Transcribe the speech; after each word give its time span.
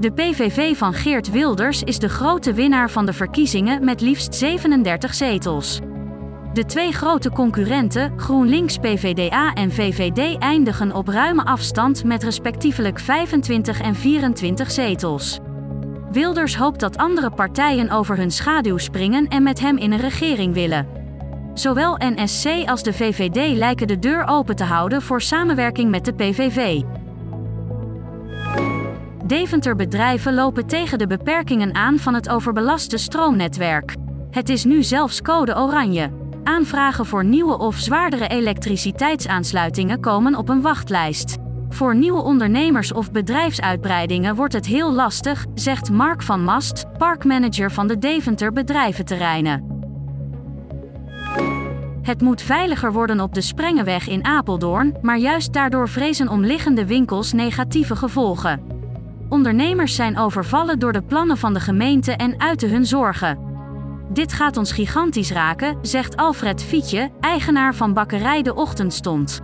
De 0.00 0.12
PVV 0.12 0.76
van 0.76 0.92
Geert 0.94 1.30
Wilders 1.30 1.82
is 1.82 1.98
de 1.98 2.08
grote 2.08 2.52
winnaar 2.52 2.90
van 2.90 3.06
de 3.06 3.12
verkiezingen 3.12 3.84
met 3.84 4.00
liefst 4.00 4.34
37 4.34 5.14
zetels. 5.14 5.80
De 6.52 6.64
twee 6.64 6.92
grote 6.92 7.30
concurrenten, 7.30 8.18
GroenLinks 8.18 8.76
PVDA 8.76 9.52
en 9.52 9.72
VVD, 9.72 10.38
eindigen 10.38 10.94
op 10.94 11.08
ruime 11.08 11.44
afstand 11.44 12.04
met 12.04 12.22
respectievelijk 12.22 12.98
25 12.98 13.80
en 13.80 13.94
24 13.94 14.70
zetels. 14.70 15.38
Wilders 16.12 16.56
hoopt 16.56 16.80
dat 16.80 16.96
andere 16.96 17.30
partijen 17.30 17.90
over 17.90 18.16
hun 18.16 18.30
schaduw 18.30 18.78
springen 18.78 19.28
en 19.28 19.42
met 19.42 19.60
hem 19.60 19.76
in 19.76 19.92
een 19.92 20.00
regering 20.00 20.54
willen. 20.54 20.86
Zowel 21.54 21.96
NSC 21.98 22.46
als 22.66 22.82
de 22.82 22.92
VVD 22.92 23.56
lijken 23.56 23.86
de 23.86 23.98
deur 23.98 24.26
open 24.26 24.56
te 24.56 24.64
houden 24.64 25.02
voor 25.02 25.22
samenwerking 25.22 25.90
met 25.90 26.04
de 26.04 26.14
PVV. 26.14 26.82
Deventer 29.24 29.76
bedrijven 29.76 30.34
lopen 30.34 30.66
tegen 30.66 30.98
de 30.98 31.06
beperkingen 31.06 31.74
aan 31.74 31.98
van 31.98 32.14
het 32.14 32.28
overbelaste 32.28 32.98
stroomnetwerk. 32.98 33.94
Het 34.30 34.48
is 34.48 34.64
nu 34.64 34.82
zelfs 34.82 35.22
code 35.22 35.56
oranje. 35.56 36.10
Aanvragen 36.44 37.06
voor 37.06 37.24
nieuwe 37.24 37.58
of 37.58 37.76
zwaardere 37.76 38.28
elektriciteitsaansluitingen 38.28 40.00
komen 40.00 40.34
op 40.34 40.48
een 40.48 40.60
wachtlijst. 40.60 41.36
Voor 41.68 41.94
nieuwe 41.96 42.22
ondernemers 42.22 42.92
of 42.92 43.12
bedrijfsuitbreidingen 43.12 44.34
wordt 44.34 44.52
het 44.52 44.66
heel 44.66 44.92
lastig, 44.92 45.46
zegt 45.54 45.90
Mark 45.90 46.22
van 46.22 46.44
Mast, 46.44 46.84
parkmanager 46.98 47.70
van 47.70 47.86
de 47.86 47.98
Deventer 47.98 48.52
Bedrijventerreinen. 48.52 49.64
Het 52.02 52.20
moet 52.20 52.42
veiliger 52.42 52.92
worden 52.92 53.20
op 53.20 53.34
de 53.34 53.40
Sprengenweg 53.40 54.08
in 54.08 54.24
Apeldoorn, 54.24 54.96
maar 55.02 55.18
juist 55.18 55.52
daardoor 55.52 55.88
vrezen 55.88 56.28
omliggende 56.28 56.86
winkels 56.86 57.32
negatieve 57.32 57.96
gevolgen. 57.96 58.79
Ondernemers 59.30 59.94
zijn 59.94 60.18
overvallen 60.18 60.78
door 60.78 60.92
de 60.92 61.02
plannen 61.02 61.36
van 61.36 61.54
de 61.54 61.60
gemeente 61.60 62.12
en 62.12 62.40
uiten 62.40 62.70
hun 62.70 62.86
zorgen. 62.86 63.38
Dit 64.12 64.32
gaat 64.32 64.56
ons 64.56 64.72
gigantisch 64.72 65.30
raken, 65.30 65.78
zegt 65.82 66.16
Alfred 66.16 66.62
Fietje, 66.62 67.10
eigenaar 67.20 67.74
van 67.74 67.94
bakkerij 67.94 68.42
De 68.42 68.54
Ochtendstond. 68.54 69.40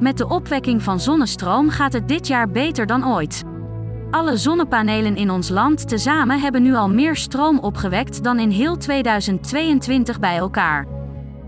Met 0.00 0.18
de 0.18 0.28
opwekking 0.28 0.82
van 0.82 1.00
zonnestroom 1.00 1.70
gaat 1.70 1.92
het 1.92 2.08
dit 2.08 2.26
jaar 2.26 2.50
beter 2.50 2.86
dan 2.86 3.08
ooit. 3.08 3.42
Alle 4.10 4.36
zonnepanelen 4.36 5.16
in 5.16 5.30
ons 5.30 5.48
land 5.48 5.88
tezamen 5.88 6.40
hebben 6.40 6.62
nu 6.62 6.74
al 6.74 6.88
meer 6.88 7.16
stroom 7.16 7.58
opgewekt 7.58 8.24
dan 8.24 8.38
in 8.38 8.50
heel 8.50 8.76
2022 8.76 10.18
bij 10.18 10.36
elkaar. 10.36 10.86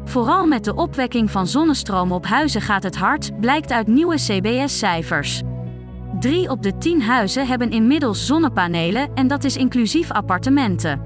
Vooral 0.05 0.47
met 0.47 0.65
de 0.65 0.75
opwekking 0.75 1.31
van 1.31 1.47
zonnestroom 1.47 2.13
op 2.13 2.27
huizen 2.27 2.61
gaat 2.61 2.83
het 2.83 2.97
hard, 2.97 3.41
blijkt 3.41 3.73
uit 3.73 3.87
nieuwe 3.87 4.17
CBS-cijfers. 4.17 5.43
Drie 6.23 6.51
op 6.51 6.63
de 6.63 6.79
tien 6.79 7.03
huizen 7.03 7.47
hebben 7.47 7.71
inmiddels 7.71 8.27
zonnepanelen 8.27 9.15
en 9.15 9.29
dat 9.29 9.45
is 9.45 9.57
inclusief 9.57 10.11
appartementen. 10.11 11.01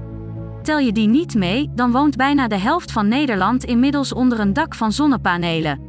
Tel 0.61 0.79
je 0.79 0.91
die 0.91 1.07
niet 1.07 1.35
mee, 1.35 1.71
dan 1.75 1.91
woont 1.91 2.15
bijna 2.15 2.47
de 2.47 2.57
helft 2.57 2.91
van 2.91 3.07
Nederland 3.07 3.63
inmiddels 3.63 4.13
onder 4.13 4.39
een 4.39 4.53
dak 4.53 4.75
van 4.75 4.91
zonnepanelen. 4.91 5.79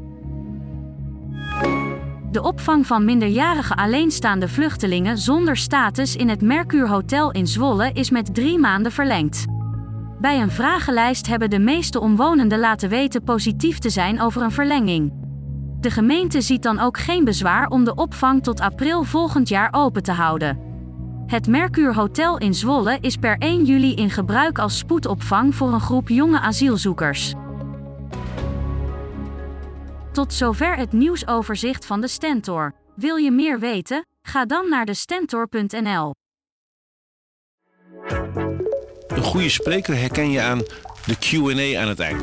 De 2.31 2.43
opvang 2.43 2.87
van 2.87 3.05
minderjarige 3.05 3.77
alleenstaande 3.77 4.49
vluchtelingen 4.49 5.19
zonder 5.19 5.57
status 5.57 6.17
in 6.17 6.29
het 6.29 6.43
Mercure 6.43 6.89
Hotel 6.89 7.31
in 7.33 7.47
Zwolle 7.47 7.91
is 7.93 8.11
met 8.11 8.35
drie 8.35 8.59
maanden 8.59 8.93
verlengd. 8.93 9.45
Bij 10.21 10.41
een 10.41 10.51
vragenlijst 10.51 11.27
hebben 11.27 11.51
de 11.51 11.59
meeste 11.59 12.01
omwonenden 12.01 12.59
laten 12.59 12.89
weten 12.89 13.23
positief 13.23 13.79
te 13.79 13.91
zijn 13.91 14.21
over 14.21 14.43
een 14.43 14.53
verlenging. 14.53 15.28
De 15.81 15.91
gemeente 15.91 16.41
ziet 16.41 16.63
dan 16.63 16.79
ook 16.79 16.99
geen 16.99 17.25
bezwaar 17.25 17.69
om 17.69 17.85
de 17.85 17.95
opvang 17.95 18.43
tot 18.43 18.61
april 18.61 19.03
volgend 19.05 19.49
jaar 19.49 19.69
open 19.73 20.03
te 20.03 20.13
houden. 20.13 20.67
Het 21.27 21.47
Mercure 21.47 21.95
Hotel 21.95 22.39
in 22.39 22.55
Zwolle 22.55 22.99
is 23.01 23.17
per 23.17 23.39
1 23.39 23.65
juli 23.65 23.95
in 23.95 24.11
gebruik 24.11 24.59
als 24.59 24.79
spoedopvang 24.79 25.55
voor 25.55 25.73
een 25.73 25.81
groep 25.81 26.09
jonge 26.09 26.41
asielzoekers. 26.41 27.35
Tot 30.13 30.33
zover 30.33 30.77
het 30.77 30.93
nieuwsoverzicht 30.93 31.87
van 31.87 32.01
de 32.01 32.09
Stentor. 32.09 32.75
Wil 32.95 33.17
je 33.17 33.31
meer 33.31 33.59
weten? 33.59 34.07
Ga 34.23 34.45
dan 34.45 34.69
naar 34.69 34.85
de 34.85 34.95
Stentor.nl. 34.95 36.15
Een 39.07 39.23
goede 39.23 39.49
spreker 39.49 39.97
herken 39.97 40.31
je 40.31 40.41
aan 40.41 40.59
de 41.07 41.17
QA 41.19 41.81
aan 41.81 41.89
het 41.89 42.01
eind. 42.01 42.23